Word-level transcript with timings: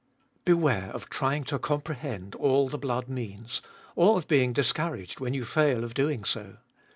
4. 0.01 0.07
Beware 0.45 0.89
of 0.95 1.11
trying 1.11 1.43
to 1.43 1.59
comprehend 1.59 2.33
all 2.33 2.67
the 2.67 2.79
blood 2.79 3.07
means, 3.07 3.61
or 3.95 4.17
of 4.17 4.27
being 4.27 4.51
discouraged 4.51 5.19
when 5.19 5.35
you 5.35 5.45
fail 5.45 5.83
of 5.83 5.93
doing 5.93 6.23
so. 6.23 6.57